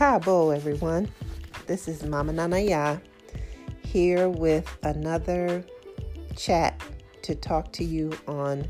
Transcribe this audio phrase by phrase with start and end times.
[0.00, 1.12] Cabo, everyone.
[1.66, 3.02] This is Mama Nanaya
[3.84, 5.62] here with another
[6.34, 6.82] chat
[7.20, 8.66] to talk to you on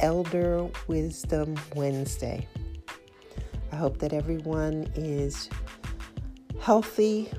[0.00, 2.48] Elder Wisdom Wednesday.
[3.70, 5.48] I hope that everyone is
[6.60, 7.30] healthy,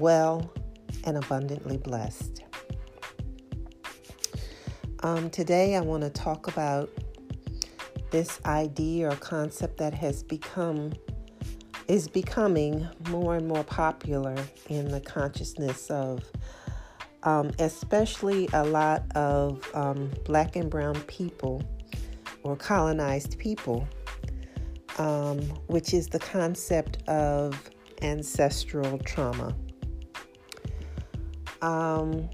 [0.00, 0.52] well,
[1.04, 2.42] and abundantly blessed.
[5.04, 6.90] Um, today, I want to talk about
[8.10, 10.92] this idea or concept that has become
[11.88, 14.36] is becoming more and more popular
[14.68, 16.22] in the consciousness of
[17.24, 21.62] um, especially a lot of um, black and brown people
[22.42, 23.88] or colonized people,
[24.98, 27.70] um, which is the concept of
[28.02, 29.54] ancestral trauma.
[31.60, 32.30] Um,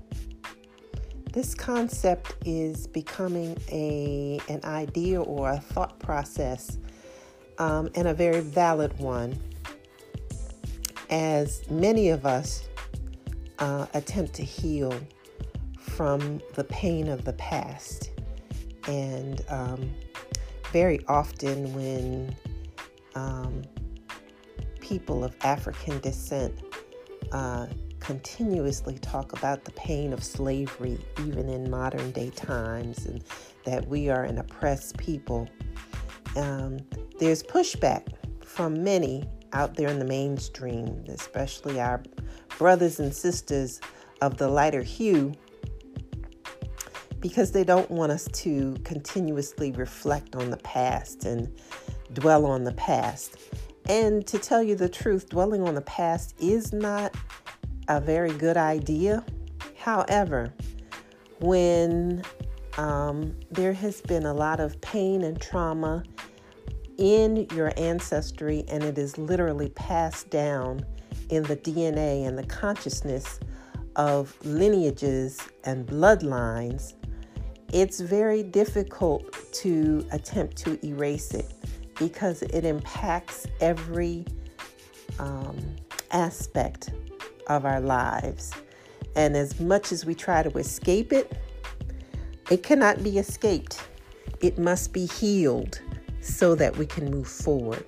[1.33, 6.79] this concept is becoming a an idea or a thought process
[7.59, 9.39] um, and a very valid one,
[11.11, 12.69] as many of us
[13.59, 14.95] uh, attempt to heal
[15.79, 18.11] from the pain of the past.
[18.89, 19.95] And um,
[20.73, 22.35] very often, when
[23.15, 23.63] um,
[24.81, 26.61] people of African descent
[27.33, 27.67] uh,
[28.01, 33.25] continuously talk about the pain of slavery, even in modern day times, and
[33.65, 35.49] that we are an oppressed people,
[36.37, 36.79] um,
[37.19, 38.13] there's pushback
[38.45, 42.03] from many out there in the mainstream, especially our
[42.59, 43.81] brothers and sisters
[44.21, 45.33] of the lighter hue,
[47.21, 51.53] because they don't want us to continuously reflect on the past and
[52.13, 53.37] dwell on the past.
[53.89, 57.15] And to tell you the truth, dwelling on the past is not
[57.89, 59.25] a very good idea.
[59.77, 60.53] However,
[61.41, 62.23] when
[62.79, 66.03] um, there has been a lot of pain and trauma
[66.99, 70.85] in your ancestry and it is literally passed down
[71.31, 73.41] in the DNA and the consciousness
[73.97, 76.95] of lineages and bloodlines,
[77.73, 81.53] it's very difficult to attempt to erase it
[81.99, 84.25] because it impacts every
[85.19, 85.59] um,
[86.11, 86.91] aspect
[87.49, 88.53] of our lives.
[89.17, 91.33] And as much as we try to escape it,
[92.51, 93.81] it cannot be escaped.
[94.41, 95.81] It must be healed
[96.25, 97.85] so that we can move forward.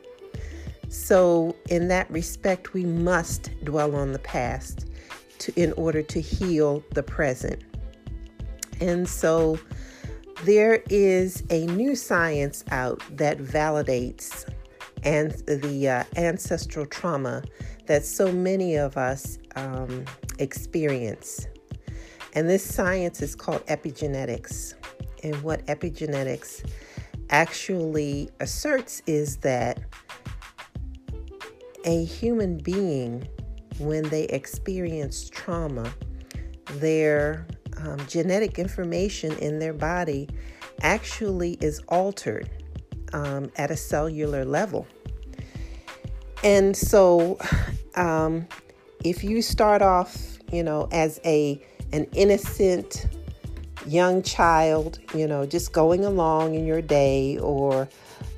[0.89, 4.87] So, in that respect, we must dwell on the past
[5.39, 7.63] to, in order to heal the present.
[8.81, 9.59] And so,
[10.45, 14.49] there is a new science out that validates
[15.03, 17.43] and the uh, ancestral trauma
[17.87, 20.05] that so many of us um,
[20.39, 21.47] experience.
[22.35, 24.75] And this science is called epigenetics.
[25.23, 26.69] And what epigenetics
[27.31, 29.81] actually asserts is that
[31.85, 33.27] a human being,
[33.79, 35.93] when they experience trauma,
[36.75, 37.47] their
[37.79, 40.29] um, genetic information in their body
[40.83, 42.51] actually is altered
[43.13, 44.87] um, at a cellular level.
[46.43, 47.39] And so,
[47.95, 48.47] um,
[49.05, 51.61] if you start off, you know, as a
[51.93, 53.07] an innocent
[53.87, 57.89] young child, you know, just going along in your day or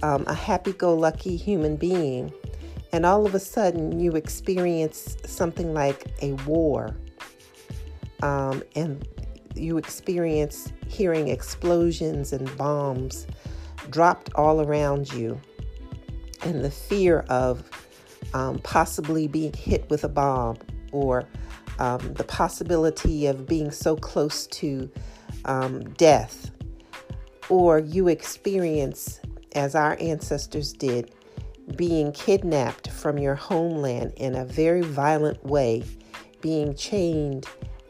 [0.02, 2.32] um, a happy go lucky human being,
[2.92, 6.94] and all of a sudden you experience something like a war,
[8.22, 9.06] um, and
[9.54, 13.26] you experience hearing explosions and bombs
[13.90, 15.40] dropped all around you,
[16.42, 17.68] and the fear of
[18.34, 20.56] um, possibly being hit with a bomb
[20.92, 21.24] or
[21.78, 24.90] um, the possibility of being so close to
[25.48, 26.52] um, death,
[27.48, 29.20] or you experience,
[29.54, 31.12] as our ancestors did,
[31.74, 35.82] being kidnapped from your homeland in a very violent way,
[36.40, 37.46] being chained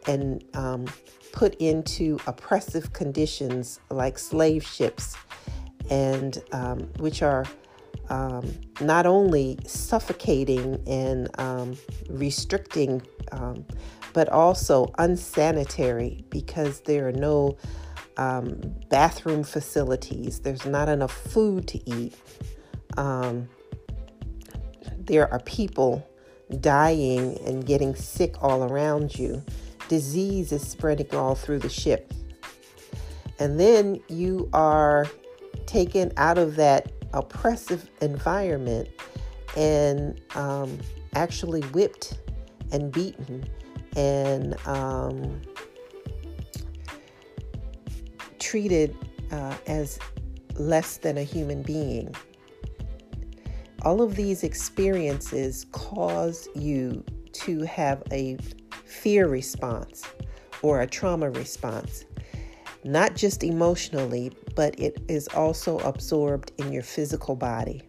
[0.06, 0.86] and um,
[1.32, 5.16] put into oppressive conditions like slave ships,
[5.90, 7.44] and um, which are
[8.08, 8.50] um,
[8.80, 11.76] not only suffocating and um,
[12.08, 13.02] restricting
[13.32, 13.64] um,
[14.12, 17.56] but also unsanitary because there are no
[18.16, 22.14] um, bathroom facilities, there's not enough food to eat.
[22.96, 23.48] Um,
[24.98, 26.06] there are people
[26.60, 29.42] dying and getting sick all around you.
[29.88, 32.12] Disease is spreading all through the ship.
[33.38, 35.06] And then you are
[35.66, 38.88] taken out of that oppressive environment
[39.56, 40.78] and um,
[41.14, 42.18] actually whipped
[42.72, 43.48] and beaten
[43.98, 45.42] and um,
[48.38, 48.96] treated
[49.32, 49.98] uh, as
[50.54, 52.14] less than a human being.
[53.82, 58.36] all of these experiences cause you to have a
[58.84, 60.04] fear response
[60.62, 62.04] or a trauma response,
[62.84, 67.82] not just emotionally, but it is also absorbed in your physical body.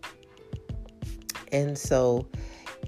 [1.52, 2.28] And so,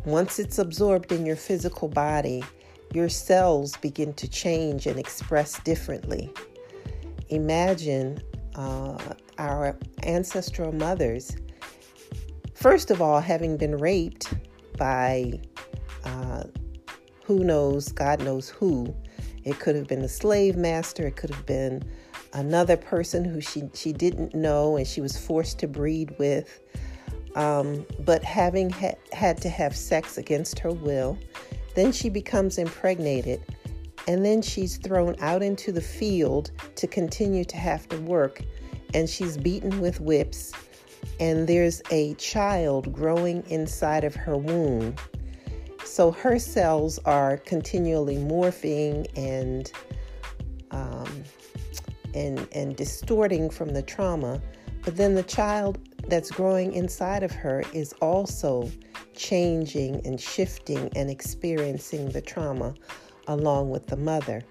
[0.06, 2.44] once it's absorbed in your physical body,
[2.94, 6.32] your cells begin to change and express differently.
[7.30, 8.22] Imagine
[8.56, 8.98] uh,
[9.38, 11.36] our ancestral mothers,
[12.54, 14.34] first of all, having been raped
[14.78, 15.40] by
[16.04, 16.44] uh,
[17.24, 18.94] who knows, God knows who.
[19.44, 21.84] It could have been a slave master, it could have been
[22.34, 26.60] another person who she, she didn't know and she was forced to breed with.
[27.36, 31.18] Um, but having ha- had to have sex against her will,
[31.76, 33.42] then she becomes impregnated,
[34.08, 38.42] and then she's thrown out into the field to continue to have to work,
[38.94, 40.54] and she's beaten with whips,
[41.20, 44.96] and there's a child growing inside of her womb.
[45.84, 49.72] So her cells are continually morphing and
[50.72, 51.24] um,
[52.14, 54.42] and and distorting from the trauma,
[54.84, 55.78] but then the child
[56.08, 58.70] that's growing inside of her is also
[59.22, 62.74] changing and shifting and experiencing the trauma
[63.28, 64.42] along with the mother.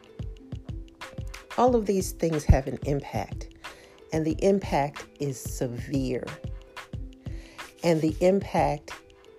[1.58, 3.48] All of these things have an impact,
[4.12, 6.24] and the impact is severe.
[7.82, 8.92] And the impact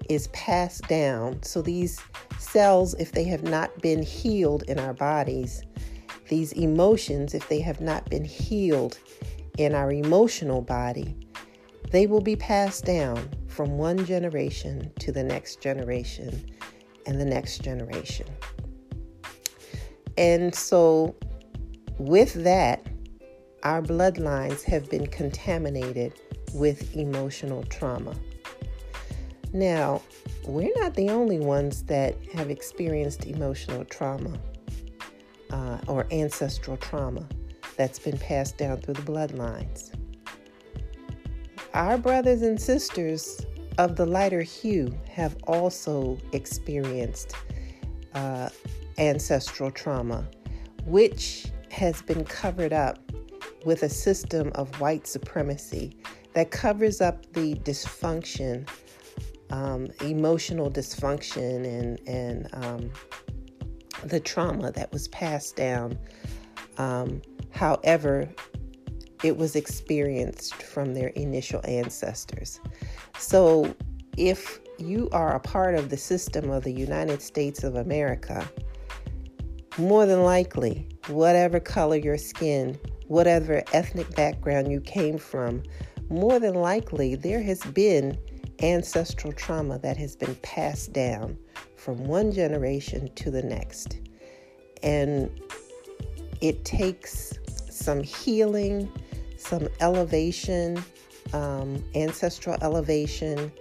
[0.09, 1.41] is passed down.
[1.43, 2.01] So these
[2.37, 5.63] cells, if they have not been healed in our bodies,
[6.27, 8.99] these emotions, if they have not been healed
[9.57, 11.15] in our emotional body,
[11.91, 16.49] they will be passed down from one generation to the next generation
[17.05, 18.27] and the next generation.
[20.17, 21.15] And so,
[21.97, 22.85] with that,
[23.63, 26.13] our bloodlines have been contaminated
[26.53, 28.15] with emotional trauma.
[29.53, 30.01] Now,
[30.45, 34.39] we're not the only ones that have experienced emotional trauma
[35.51, 37.27] uh, or ancestral trauma
[37.77, 39.91] that's been passed down through the bloodlines
[41.73, 43.45] our brothers and sisters
[43.77, 47.33] of the lighter hue have also experienced
[48.13, 48.49] uh,
[48.97, 50.27] ancestral trauma,
[50.85, 52.99] which has been covered up
[53.65, 55.95] with a system of white supremacy
[56.33, 58.67] that covers up the dysfunction,
[59.49, 62.91] um, emotional dysfunction, and and um,
[64.03, 65.97] the trauma that was passed down.
[66.77, 67.21] Um,
[67.51, 68.29] however,
[69.23, 72.59] it was experienced from their initial ancestors.
[73.17, 73.75] So,
[74.17, 78.47] if you are a part of the system of the United States of America,
[79.77, 82.77] more than likely, whatever color your skin,
[83.07, 85.63] whatever ethnic background you came from,
[86.09, 88.17] more than likely there has been
[88.61, 91.37] ancestral trauma that has been passed down
[91.75, 93.99] from one generation to the next.
[94.83, 95.29] And
[96.41, 97.33] it takes
[97.69, 98.91] some healing,
[99.41, 100.83] some elevation,
[101.33, 103.51] um, ancestral elevation,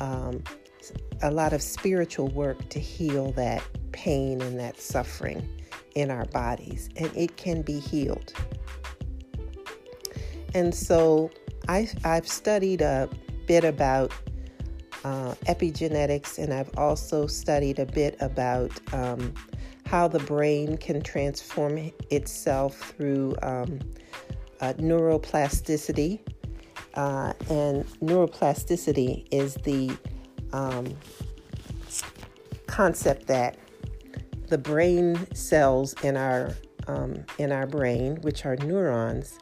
[0.00, 0.42] um,
[1.22, 3.62] a lot of spiritual work to heal that
[3.92, 5.48] pain and that suffering
[5.94, 8.32] in our bodies, and it can be healed.
[10.54, 11.30] And so
[11.68, 13.08] I, I've studied a
[13.46, 14.12] bit about
[15.04, 19.34] uh, epigenetics, and I've also studied a bit about um,
[19.86, 23.80] how the brain can transform itself through um,
[24.60, 26.20] uh, neuroplasticity.
[26.94, 29.96] Uh, and neuroplasticity is the
[30.52, 30.86] um,
[32.66, 33.56] concept that
[34.48, 36.52] the brain cells in our
[36.86, 39.38] um, in our brain, which are neurons,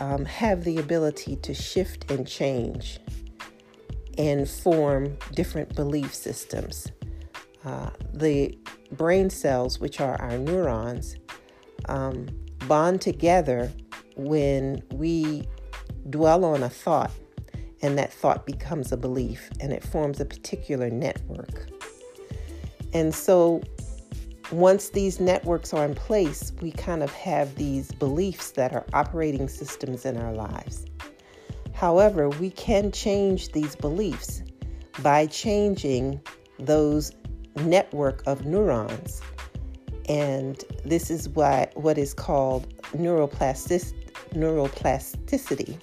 [0.00, 2.98] um, have the ability to shift and change
[4.18, 6.88] and form different belief systems.
[7.64, 8.58] Uh, the
[8.92, 11.16] brain cells, which are our neurons,
[11.88, 12.26] um,
[12.66, 13.70] bond together
[14.16, 15.46] when we
[16.10, 17.10] dwell on a thought
[17.82, 21.68] and that thought becomes a belief and it forms a particular network.
[22.92, 23.62] And so
[24.50, 29.48] once these networks are in place, we kind of have these beliefs that are operating
[29.48, 30.84] systems in our lives.
[31.72, 34.42] However, we can change these beliefs
[35.02, 36.20] by changing
[36.58, 37.12] those
[37.56, 39.20] network of neurons.
[40.08, 44.01] And this is what, what is called neuroplasticity
[44.32, 45.80] neuroplasticity.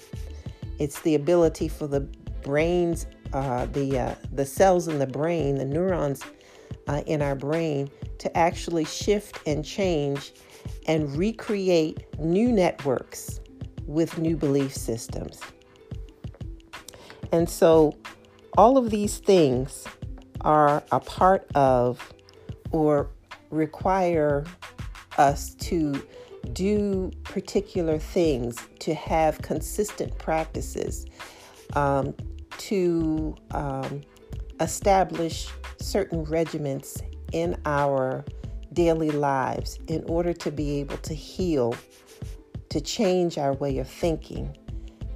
[0.79, 2.01] It's the ability for the
[2.41, 6.21] brains, uh, the uh, the cells in the brain, the neurons
[6.87, 10.33] uh, in our brain, to actually shift and change
[10.87, 13.39] and recreate new networks
[13.85, 15.41] with new belief systems.
[17.31, 17.97] And so,
[18.57, 19.85] all of these things
[20.41, 22.13] are a part of
[22.71, 23.09] or
[23.49, 24.45] require
[25.17, 26.01] us to
[26.53, 31.05] do particular things, to have consistent practices,
[31.75, 32.13] um,
[32.57, 34.01] to um,
[34.59, 35.47] establish
[35.79, 38.25] certain regiments in our
[38.73, 41.75] daily lives in order to be able to heal,
[42.69, 44.55] to change our way of thinking,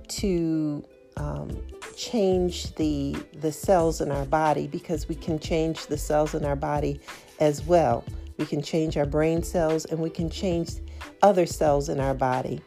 [0.07, 0.83] to
[1.17, 1.49] um,
[1.95, 6.55] change the the cells in our body because we can change the cells in our
[6.55, 6.99] body
[7.39, 8.03] as well.
[8.37, 10.71] We can change our brain cells and we can change
[11.21, 12.61] other cells in our body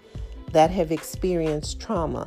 [0.53, 2.27] that have experienced trauma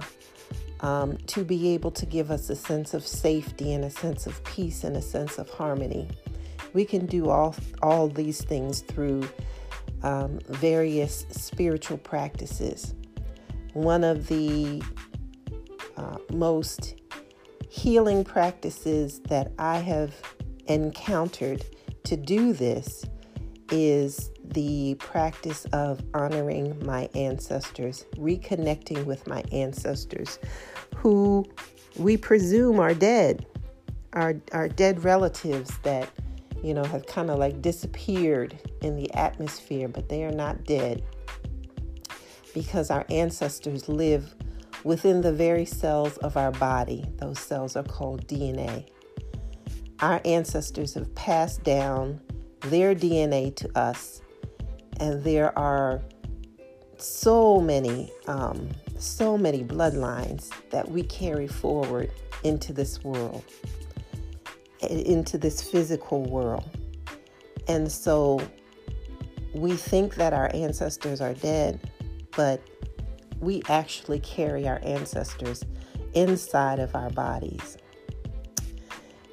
[0.82, 4.44] um, to be able to give us a sense of safety and a sense of
[4.44, 6.08] peace and a sense of harmony.
[6.74, 9.28] We can do all, all these things through
[10.04, 12.94] um, various spiritual practices.
[13.74, 14.82] One of the
[15.98, 16.96] uh, most
[17.70, 20.14] healing practices that I have
[20.68, 21.66] encountered
[22.06, 23.06] to do this
[23.72, 30.40] is the practice of honoring my ancestors, reconnecting with my ancestors
[30.96, 31.46] who
[31.98, 33.46] we presume are dead,
[34.14, 36.10] our, our dead relatives that,
[36.64, 41.04] you know, have kind of like disappeared in the atmosphere, but they are not dead
[42.54, 44.36] because our ancestors live
[44.84, 47.06] within the very cells of our body.
[47.18, 48.88] Those cells are called DNA.
[50.00, 52.22] Our ancestors have passed down
[52.62, 54.22] their DNA to us,
[55.00, 56.02] and there are
[56.98, 62.12] so many, um, so many bloodlines that we carry forward
[62.44, 63.44] into this world,
[64.82, 66.70] into this physical world.
[67.68, 68.42] And so
[69.54, 71.80] we think that our ancestors are dead,
[72.36, 72.62] but
[73.40, 75.64] we actually carry our ancestors
[76.14, 77.78] inside of our bodies.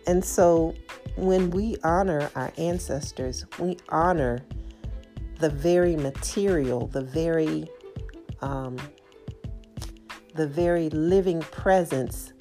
[0.06, 0.75] And so
[1.16, 4.44] when we honor our ancestors, we honor
[5.38, 7.69] the very material, the very
[8.40, 8.76] um,
[10.35, 12.33] the very living presence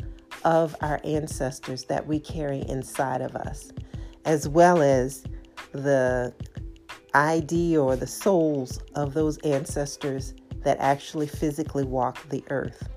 [0.43, 3.71] of our ancestors that we carry inside of us,
[4.25, 5.23] as well as
[5.71, 6.33] the
[7.13, 10.33] ID or the souls of those ancestors
[10.63, 12.89] that actually physically walk the earth.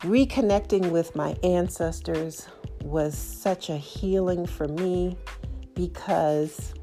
[0.00, 2.46] Reconnecting with my ancestors
[2.82, 5.16] was such a healing for me
[5.74, 6.74] because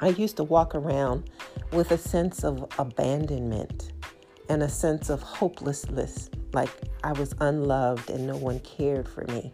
[0.00, 1.30] I used to walk around
[1.72, 3.92] with a sense of abandonment
[4.48, 6.70] and a sense of hopelessness, like
[7.02, 9.52] I was unloved and no one cared for me.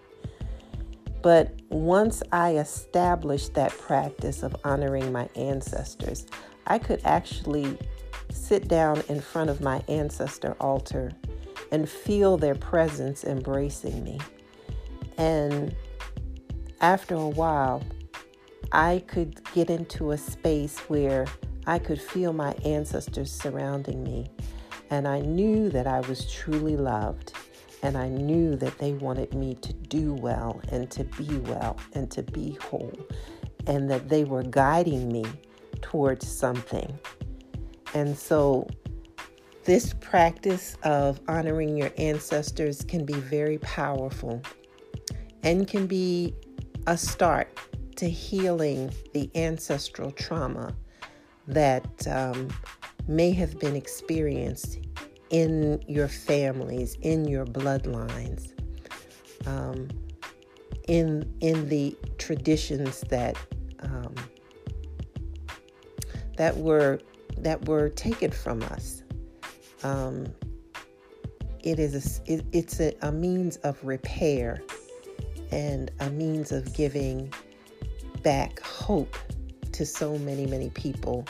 [1.22, 6.26] But once I established that practice of honoring my ancestors,
[6.66, 7.76] I could actually
[8.32, 11.12] sit down in front of my ancestor altar
[11.70, 14.18] and feel their presence embracing me.
[15.18, 15.74] And
[16.80, 17.82] after a while,
[18.72, 21.26] I could get into a space where
[21.66, 24.30] I could feel my ancestors surrounding me.
[24.90, 27.32] And I knew that I was truly loved.
[27.82, 32.10] And I knew that they wanted me to do well and to be well and
[32.10, 32.92] to be whole.
[33.66, 35.24] And that they were guiding me
[35.80, 36.98] towards something.
[37.94, 38.68] And so,
[39.64, 44.40] this practice of honoring your ancestors can be very powerful
[45.42, 46.34] and can be
[46.86, 47.58] a start
[47.96, 50.74] to healing the ancestral trauma
[51.46, 52.48] that um,
[53.08, 54.78] may have been experienced
[55.30, 58.52] in your families, in your bloodlines,
[59.46, 59.88] um,
[60.88, 63.36] in in the traditions that
[63.80, 64.14] um,
[66.36, 67.00] that were
[67.38, 69.02] that were taken from us.
[69.82, 70.26] Um,
[71.62, 74.62] it is a, it, it's a, a means of repair
[75.52, 77.32] and a means of giving
[78.22, 79.16] back hope
[79.72, 81.26] to so many, many people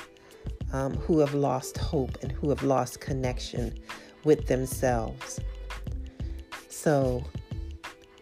[0.73, 3.78] um, who have lost hope and who have lost connection
[4.25, 5.40] with themselves.
[6.68, 7.25] So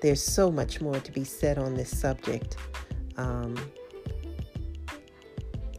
[0.01, 2.57] there's so much more to be said on this subject.
[3.17, 3.57] Um,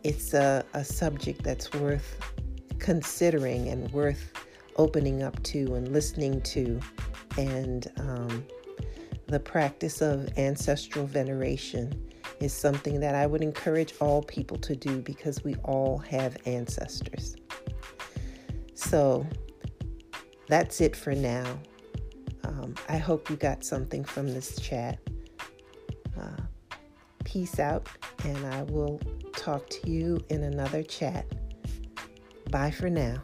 [0.03, 2.17] it's a, a subject that's worth
[2.79, 4.33] considering and worth
[4.77, 6.79] opening up to and listening to
[7.37, 8.45] and um,
[9.27, 15.01] the practice of ancestral veneration is something that I would encourage all people to do
[15.01, 17.35] because we all have ancestors.
[18.73, 19.25] So
[20.47, 21.59] that's it for now.
[22.43, 24.99] Um, I hope you got something from this chat.
[26.19, 26.41] Uh,
[27.23, 27.87] peace out,
[28.23, 28.99] and I will
[29.33, 31.25] talk to you in another chat.
[32.49, 33.21] Bye for now.